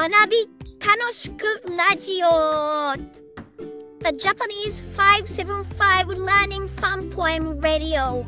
[0.00, 0.48] 学び
[0.80, 1.44] 楽しく
[1.76, 2.96] ラジオ。
[4.02, 8.24] The Japanese 575 Learning Fun Poem Radio.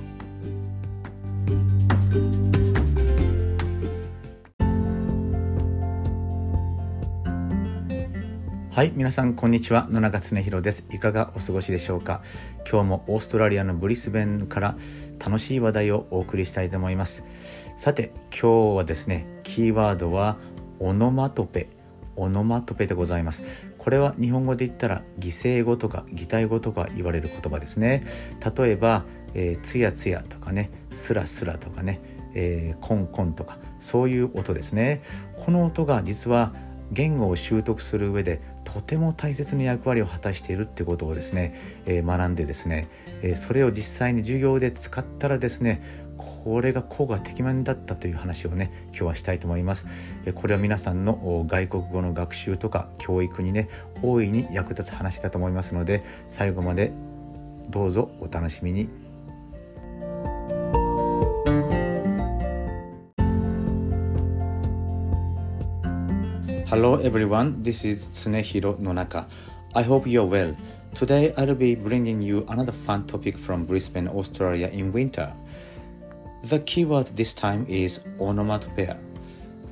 [8.71, 9.89] はい、皆さんこんにちは。
[9.91, 10.87] 野中恒弘です。
[10.93, 12.21] いかがお過ごしでしょうか？
[12.71, 14.77] 今日もオーストラリアのブリスベンから
[15.19, 17.25] 楽しい話題をお送りしたいと思います。
[17.77, 20.37] さて今日はですねキーワードは
[20.83, 21.69] オノマトペ
[22.17, 23.43] オノマトペでございます。
[23.79, 28.03] これは日本語で言ったら擬声語とか擬態語とか言われる言葉ですね。
[28.57, 32.01] 例えば、えー、つやつやとかねスラスラとかね、
[32.35, 35.03] えー、コンコンとかそういう音ですね。
[35.37, 36.53] この音が実は
[36.91, 41.55] 言語を習得する上でとても大切な役割を果たしているってことをですね、
[41.87, 42.89] えー、学んでですね、
[43.23, 45.83] えー、それを実際に授業で使ったらですね
[46.45, 49.87] これが効果てきめんだったという話をね今日はしたいと思います、
[50.25, 53.69] えこれは皆さんの外国語の学習とか教育にね
[54.03, 56.93] 大いに役立つ話だと思いますので最後まで
[57.71, 58.89] どうぞお楽しみに
[66.73, 69.27] Hello everyone, this is Tsunehiro Nonaka.
[69.75, 70.57] I hope you're well.
[70.95, 75.33] Today I'll be bringing you another fun topic from Brisbane, Australia in winter.
[76.45, 78.99] The keyword this time is onomatopoeia.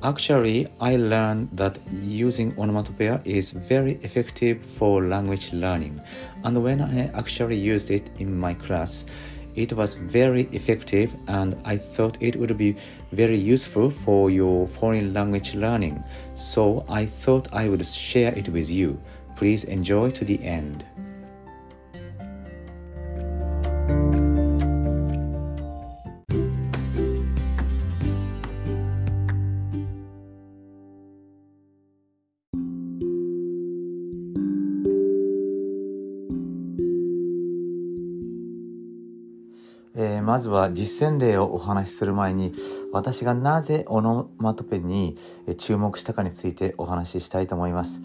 [0.01, 6.01] Actually, I learned that using onomatopoeia is very effective for language learning,
[6.43, 9.05] and when I actually used it in my class,
[9.53, 12.77] it was very effective and I thought it would be
[13.11, 16.03] very useful for your foreign language learning.
[16.33, 18.99] So I thought I would share it with you.
[19.35, 20.85] Please enjoy to the end.
[40.31, 42.53] まずは実践例をお話しする前に
[42.93, 45.17] 私がなぜオノマトペに
[45.57, 47.99] 注目したかについてお話ししたいと思います。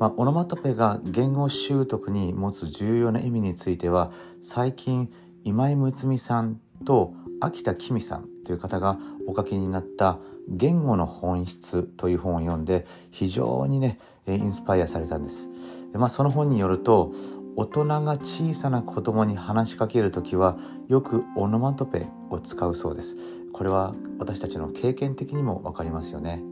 [0.00, 4.10] まあ、オノマトペが言語習得に持つ重要な意味については
[4.42, 5.12] 最近
[5.44, 8.98] 今井睦美さんと秋田紀美さんという方が
[9.28, 10.18] お書きになった
[10.50, 15.48] 「言語の本質」という本を読んで非常にねインスパイアされたんです。
[15.92, 17.12] まあ、その本によると
[17.56, 23.16] 大人が小さな子供に話しかける時はよくオノマトペを使うそうです
[23.52, 26.42] これは私たちの経験的にも分かりますよね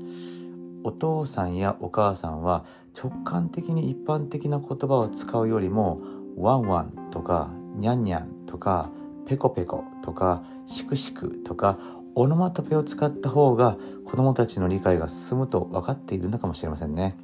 [0.84, 2.64] お父さんやお母さんは
[2.96, 6.00] 直感的に一般的な言葉を使うよりも
[6.36, 8.90] ワンワンとかニャンニャンとか
[9.26, 11.78] ペコペコとかシクシクとか
[12.14, 17.16] オノマトペを使った方が子供たちの理解が進むと分かっているのかもしれませんね。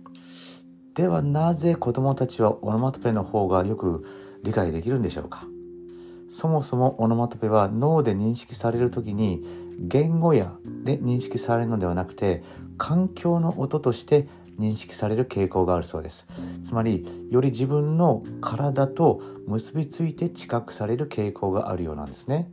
[0.94, 4.06] ではなぜ子どもたちはオノマトペの方がよく
[4.44, 5.44] 理解できるんでしょうか？
[6.30, 9.44] そもそもオノマトペは脳で認識される時に
[9.78, 12.44] 言語やで認識されるのではなくて
[12.78, 16.28] 環境の音として認識される傾向があるそうです。
[16.62, 22.48] つまりより自分の体と結びついて知覚される傾向があるようなんですね。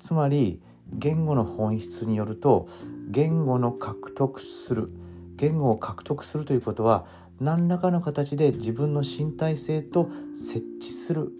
[0.00, 0.60] つまり
[0.92, 2.68] 言語の本質によると
[3.08, 4.90] 言語の獲得する
[5.36, 7.06] 言語を獲得するということは
[7.40, 11.32] 何らかの形で自分の身体性と設置する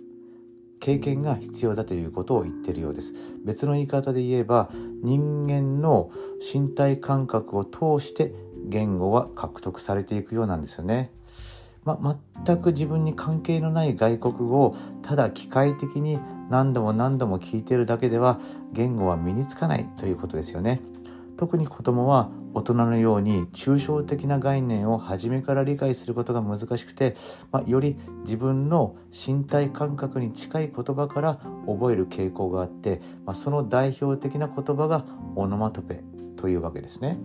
[0.81, 3.15] 経験が必要だということを言ってるようです。
[3.45, 4.71] 別の言い方で言えば
[5.03, 6.11] 人間の
[6.53, 8.35] 身体感覚を通して
[8.69, 11.13] 言語は獲得されていくようなんですよね、
[11.85, 16.19] ま全く自分に関係のない外国語をただ機械的に
[16.51, 18.41] 何度も何度も聞いてるだけでは
[18.73, 20.81] 言語は身につかないということですよね。
[21.37, 27.15] 特に子供は大人のように抽象的な概念を初めから理解することが難しくて、
[27.53, 35.05] まあ、より自分の身体感覚に近い言葉から覚える傾向があって、まあ、その代表的な言葉が
[35.35, 36.03] オノマトペ
[36.37, 37.19] というわけですね。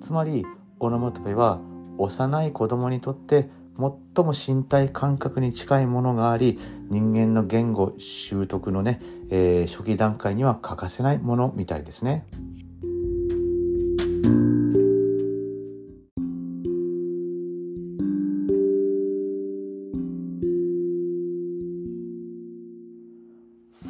[0.00, 0.44] つまり
[0.78, 1.60] オノマトペは
[1.96, 3.48] 幼い子供にとって
[3.78, 6.58] 最も身体感覚に近いものがあり
[6.90, 9.00] 人間の言語習得のね、
[9.30, 12.26] えー、初期段階には欠かせないものみたいですね。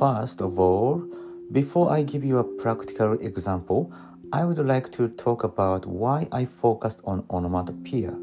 [0.04, 1.02] First of all,
[1.50, 3.90] before I give you a practical example,
[4.34, 8.14] I would like to talk about why I focused on onomatopoeia.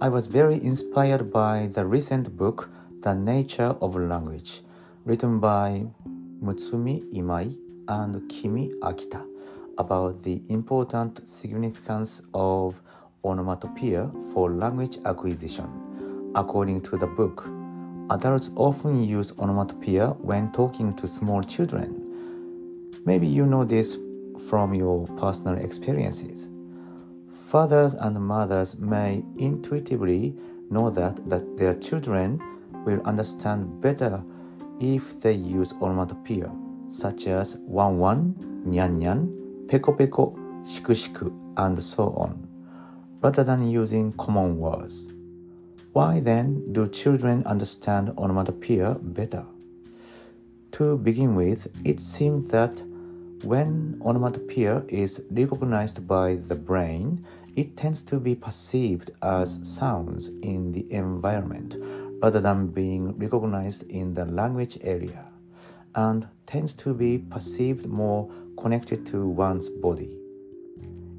[0.00, 2.70] I was very inspired by the recent book,
[3.00, 4.60] The Nature of Language,
[5.04, 5.86] written by
[6.40, 7.56] Mutsumi Imai
[7.88, 9.26] and Kimi Akita
[9.76, 12.80] about the important significance of
[13.24, 15.66] onomatopoeia for language acquisition.
[16.36, 17.50] According to the book,
[18.10, 22.00] adults often use onomatopoeia when talking to small children.
[23.04, 23.98] Maybe you know this
[24.48, 26.48] from your personal experiences.
[27.30, 30.34] Fathers and mothers may intuitively
[30.70, 32.40] know that, that their children
[32.84, 34.22] will understand better
[34.80, 36.50] if they use onomatopoeia,
[36.88, 38.34] such as wan wan,
[38.66, 39.28] nyan nyan,
[39.66, 40.34] peko peko,
[40.64, 42.48] shiku shiku, and so on,
[43.22, 45.13] rather than using common words.
[45.94, 49.44] Why then do children understand onomatopoeia better?
[50.72, 52.82] To begin with, it seems that
[53.44, 57.24] when onomatopoeia is recognized by the brain,
[57.54, 61.76] it tends to be perceived as sounds in the environment
[62.20, 65.26] rather than being recognized in the language area,
[65.94, 70.18] and tends to be perceived more connected to one's body.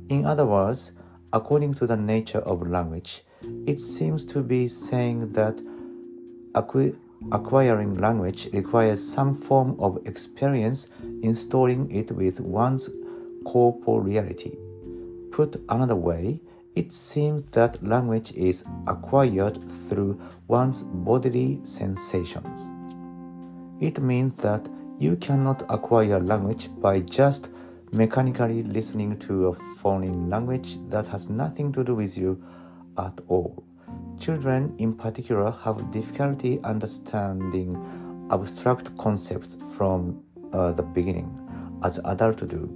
[0.09, 0.91] In other words,
[1.31, 3.21] according to the nature of language,
[3.65, 5.59] it seems to be saying that
[6.53, 6.95] acqui-
[7.31, 10.89] acquiring language requires some form of experience
[11.21, 12.89] in storing it with one's
[13.43, 14.57] corporeality.
[15.31, 16.41] Put another way,
[16.75, 22.69] it seems that language is acquired through one's bodily sensations.
[23.79, 24.67] It means that
[24.97, 27.49] you cannot acquire language by just
[27.91, 32.41] mechanically listening to a foreign language that has nothing to do with you
[32.97, 33.63] at all.
[34.19, 37.75] Children, in particular, have difficulty understanding
[38.31, 41.29] abstract concepts from uh, the beginning,
[41.83, 42.69] as adults do,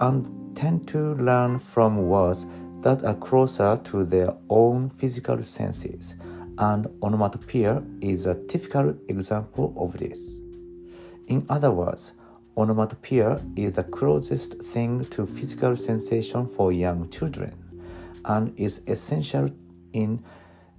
[0.00, 2.46] and tend to learn from words
[2.80, 6.14] that are closer to their own physical senses,
[6.58, 10.38] and onomatopoeia is a typical example of this.
[11.26, 12.12] In other words,
[12.56, 17.67] onomatopoeia is the closest thing to physical sensation for young children
[18.28, 19.50] and is essential
[19.92, 20.22] in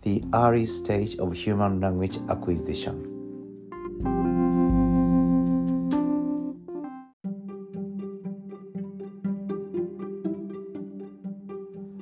[0.04, 3.20] the early stage of human language acquisition.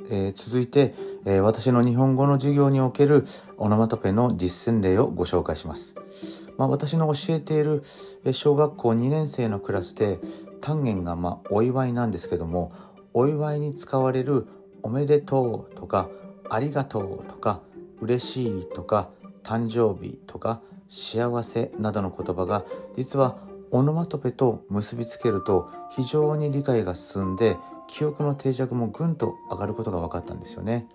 [0.10, 0.94] えー続いて、
[1.26, 3.26] えー私の日本語の授業における
[3.58, 5.96] オノマトペの実践例をご紹介します。
[6.58, 7.84] まあ、私の教えている
[8.24, 10.20] え小学校2年生のクラスで
[10.62, 12.72] 単元がまあお祝いなんですけども
[13.14, 14.48] お祝いに使われる
[14.88, 16.08] 「おめでとう」とか
[16.50, 17.60] 「ありがとう」とか
[18.00, 19.10] 「嬉しい」とか
[19.44, 22.64] 「誕生日」とか「幸せ」などの言葉が
[22.96, 23.36] 実は
[23.72, 27.58] オノマトペと結びつけると非常に理解が進んで
[27.90, 30.88] 記憶の定着もぐんと上がることが分かったんですよね。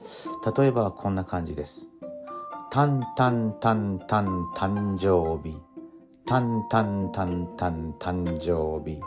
[0.57, 1.87] 例えばこんな感じです。
[2.71, 5.61] タンタンタンタン誕生日。
[6.25, 9.03] タンタンタンタン誕生日。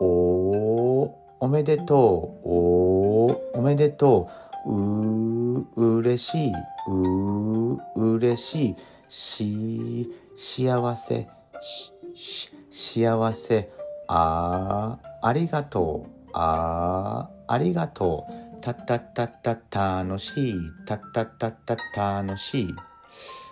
[0.00, 2.48] おー、おめでとう。
[2.48, 3.17] おー、
[3.58, 4.30] おめでと
[4.64, 4.72] う。
[5.76, 6.52] う、れしい。
[6.86, 8.76] う、うれしい。
[9.08, 11.26] し、幸せ。
[12.14, 13.68] し、幸せ。
[14.06, 16.30] あ、ありがとう。
[16.34, 18.26] あ、ありがと
[18.56, 18.60] う。
[18.60, 19.58] たたたた
[20.04, 20.54] 楽しい。
[20.86, 22.74] たたたた楽しい。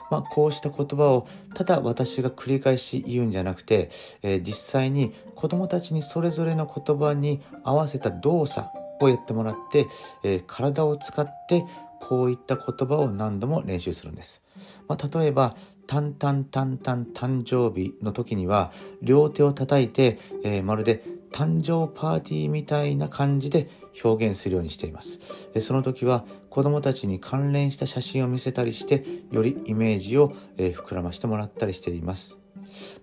[0.08, 3.90] まあ、こうした言葉をただ私が繰り返し言うんじゃなくて、
[4.22, 8.68] えー実際に子どもたちにそれぞれの言葉に合わせた動作
[9.04, 9.86] をやってもらって、
[10.22, 11.64] えー体を使って
[12.00, 14.42] こういった言葉を何度も練習するんです。
[14.88, 18.72] まあ、例えば「タンタンタンタン誕生日」の時には
[19.02, 23.68] 両手を叩いて、えーまるで誕生パーティーみたいな感じで
[24.02, 25.18] 表現するようにしています。
[25.52, 32.45] でその時は子供たちに関連した写真を見せたりしてよりイメージを、えー膨らましてもらったりしています。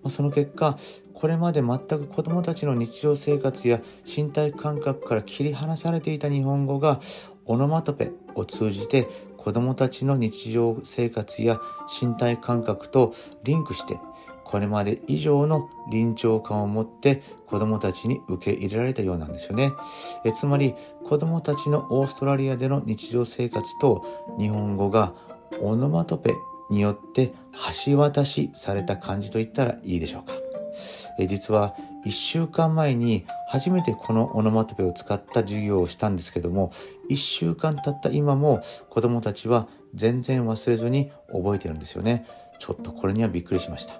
[0.02, 0.78] まあ、その結果
[1.12, 7.00] これまで全く子供たちの日常生活や身体感覚から切り離されていた日本語が
[7.46, 11.60] オノマトペを通じて子供たちの日常生活や
[12.00, 13.98] 身体感覚とリンクして
[14.44, 19.72] これまで以上の臨場感を持って子供たちに受け入れられたようなんですよね。
[20.24, 20.74] えつまり
[21.08, 24.04] 子供たちのオーストラリアでの日常生活と
[24.38, 25.12] 日本語が
[25.60, 26.34] オノマトペ
[26.74, 27.32] によって
[27.86, 30.34] 橋渡しされた感じと言ったらいいでしょうか。
[31.18, 36.72] え実は1週間前に初めてこのオノマトペを使った授業をしたんですけども
[37.08, 42.26] 1週間経った今も子供たちは全然忘れずに覚えてるんですよね。
[42.58, 43.94] ちょっとこれにはびっくりしました。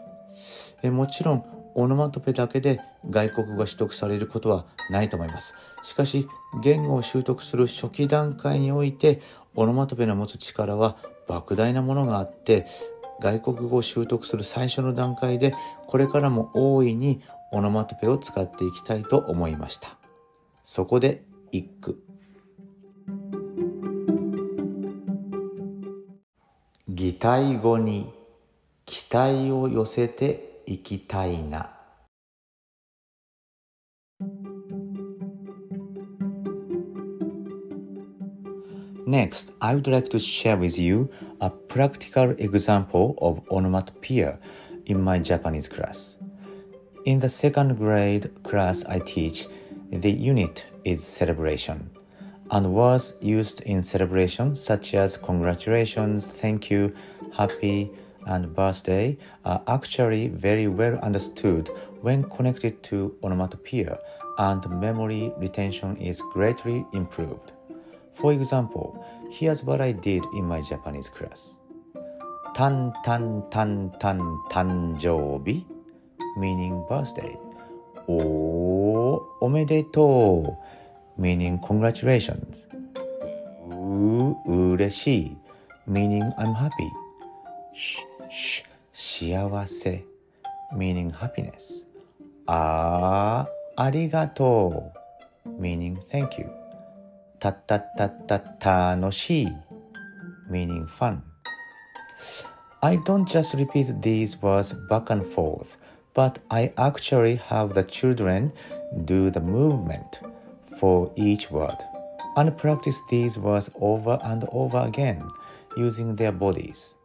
[0.83, 1.45] えもちろん
[1.77, 5.55] オノマトペだけで外国語が取得されることはないと思います。
[5.83, 6.29] しかし
[6.63, 9.21] 言語を習得する初期段階において
[9.55, 10.97] オノマトペの持つ力は
[11.29, 12.67] 莫大なものがあって
[13.21, 15.55] 外国語を習得する最初の段階で
[15.87, 19.97] これからも大いにオノマトペを使っていきたいと思いました。
[20.65, 22.03] そこで一句
[26.89, 28.13] 擬態語に
[28.87, 31.74] 期待を寄せていきたいな。
[39.07, 44.39] Next, I would like to share with you a practical example of onomatopoeia
[44.87, 46.17] in my Japanese class.
[47.05, 49.47] In the second grade class I teach,
[49.91, 51.91] the unit is celebration,
[52.51, 56.95] and words used in celebration such as congratulations, thank you,
[57.37, 57.91] happy,
[58.27, 61.69] and birthday are actually very well understood
[62.01, 63.99] when connected to onomatopoeia,
[64.39, 67.54] and memory retention is greatly improved.
[68.15, 71.59] For example, here's what I did in my Japanese class.
[72.55, 75.67] Tan tan tan tan tanjobi,
[76.37, 77.37] meaning birthday.
[78.09, 80.57] O omedetou,
[81.19, 82.69] meaning congratulations.
[83.67, 85.37] U ureshi,
[85.87, 86.91] meaning I'm happy.
[87.75, 87.99] Sh
[88.31, 88.63] sh
[88.95, 90.05] shiawase,
[90.77, 91.83] meaning happiness.
[92.47, 94.93] A arigatou,
[95.59, 96.64] meaning thank you.
[97.44, 99.48] たったったった楽しい
[100.50, 101.22] meaning fun.
[102.82, 105.78] I don't just repeat these words back and forth,
[106.14, 108.52] but I actually have the children
[109.06, 110.20] do the movement
[110.80, 111.78] for each word
[112.36, 115.24] and practice these words over and over again
[115.78, 116.96] using their bodies.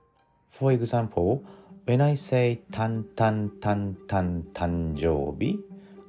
[0.51, 1.45] For example,
[1.85, 5.59] when I say tan tan tan tan tanjobi,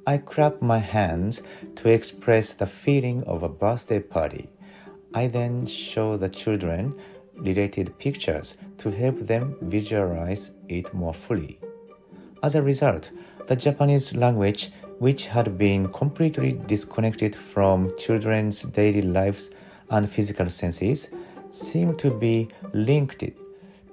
[0.07, 1.43] I clap my hands
[1.75, 4.49] to express the feeling of a birthday party.
[5.13, 6.95] I then show the children
[7.35, 11.59] related pictures to help them visualize it more fully.
[12.41, 13.11] As a result,
[13.45, 19.51] the Japanese language, which had been completely disconnected from children's daily lives
[19.91, 21.11] and physical senses,
[21.51, 23.23] seemed to be linked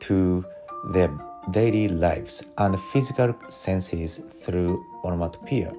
[0.00, 0.44] to
[0.90, 1.10] their
[1.50, 5.74] daily lives and physical senses through onomatopoeia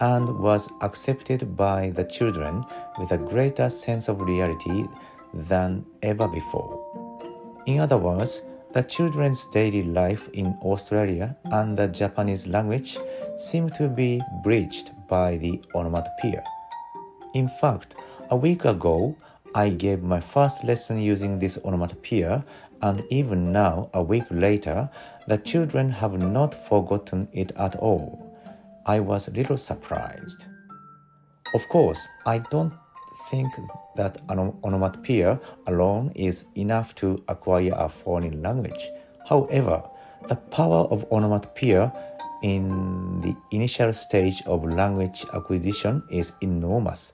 [0.00, 2.64] and was accepted by the children
[2.98, 4.86] with a greater sense of reality
[5.32, 6.80] than ever before.
[7.66, 8.42] In other words,
[8.72, 12.98] the children's daily life in Australia and the Japanese language
[13.36, 16.44] seem to be bridged by the onomatopoeia.
[17.34, 17.94] In fact,
[18.30, 19.16] a week ago,
[19.54, 22.44] I gave my first lesson using this onomatopoeia,
[22.82, 24.88] and even now, a week later,
[25.26, 28.29] the children have not forgotten it at all.
[28.90, 30.46] I was a little surprised.
[31.54, 32.72] Of course, I don't
[33.30, 33.54] think
[33.94, 38.90] that an onomatopoeia alone is enough to acquire a foreign language.
[39.28, 39.84] However,
[40.26, 41.92] the power of onomatopoeia
[42.42, 47.12] in the initial stage of language acquisition is enormous,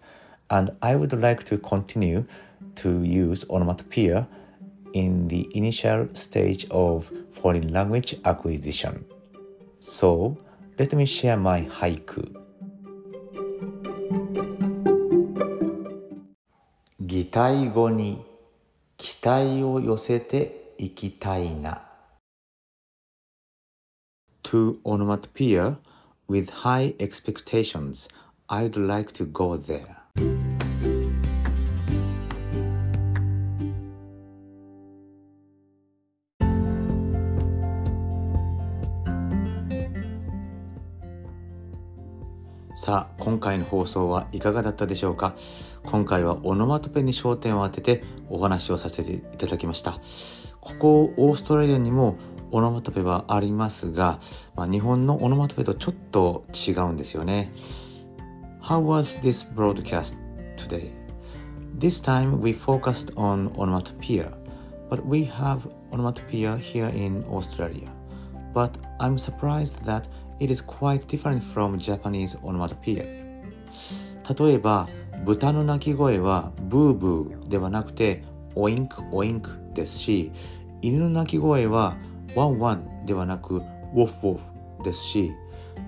[0.49, 2.25] and I would like to continue
[2.76, 4.26] to use onomatopoeia
[4.95, 9.04] in the initial stage of foreign language acquisition.
[9.80, 10.38] So,
[10.78, 12.47] let me share my haiku.
[17.00, 18.23] 擬態語に
[18.97, 21.83] 期待を寄せていきたいな。
[24.42, 25.78] To onomatopoeia
[26.28, 28.09] with high expectations,
[28.49, 30.55] I'd like to go there.
[43.26, 45.35] 今回の放送はいかがだったでしょうか
[45.85, 49.99] 今回はオノマトペに焦点を当ててお話をさせていただきました
[50.61, 52.18] ここオーストラリアにも
[52.52, 54.21] オノマトペはありますが、
[54.54, 57.50] まあ、日本のオノマトペとちょっと違うんですよね
[58.62, 60.14] How was this broadcast
[60.56, 60.92] today?
[61.76, 64.33] This time we focused on onomatopoeia,
[64.88, 67.90] but we have onomatopoeia here in Australia.
[68.54, 70.06] But I'm surprised that
[70.40, 73.05] it is quite different from Japanese onomatopoeia.
[74.38, 74.88] 例えば、
[75.25, 78.23] 豚の鳴き声はブーブーではなくて
[78.55, 80.33] オインクオインクですし、
[80.83, 81.97] 犬の鳴き声は
[82.35, 84.38] ワンワンではなくウォフウォ
[84.78, 85.33] フですし、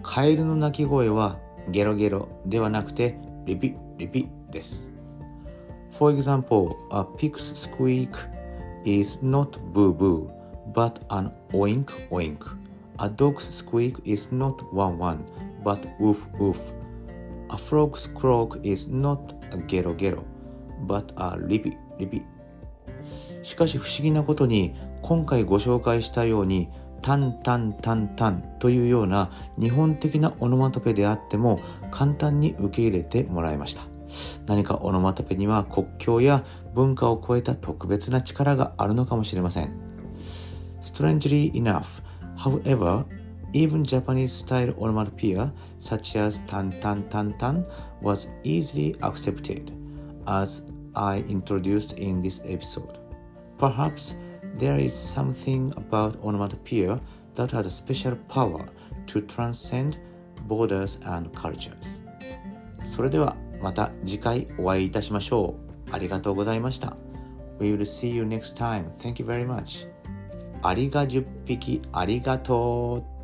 [0.02, 1.38] カエルの鳴き声は
[1.68, 4.92] ゲロゲロではなくてリピリピです。
[5.98, 8.10] For example, a pig's squeak
[8.84, 10.30] is not boo boo,
[10.72, 12.57] but an oink oink.
[13.00, 15.24] A dog's squeak is not one one,
[15.62, 16.58] but woof woof.
[17.50, 20.24] A frog's croak is not a gero gero,
[20.86, 22.22] but a ripi ripi.
[23.42, 26.68] しかし不思議なことに今回ご紹介したように
[27.00, 33.82] タンタンタンタンというような日本的なオノマトペであっても簡単に受け入れてもらいました
[34.46, 39.72] 何かオノマトペには国境や文化を超えた特別な力があるのかもしれません
[40.80, 42.02] Strangely enough,
[42.37, 43.05] however,
[43.53, 47.65] even Japanese style onomatopoeia such as tan tan tan tan
[48.01, 49.71] was easily accepted,
[50.27, 52.99] as I introduced in this episode.
[53.57, 54.17] Perhaps
[54.57, 56.99] there is something about onomatopoeia
[57.35, 58.67] that has a special power
[59.07, 59.97] to transcend
[60.47, 62.01] borders and cultures.
[62.83, 65.55] それではまた次回お会いいたしましょ
[65.89, 65.95] う。
[65.95, 66.97] ありがとうございました。
[67.59, 68.89] We will see you next time.
[68.97, 69.87] Thank you very much.
[70.62, 73.17] ありが10匹ありがとう。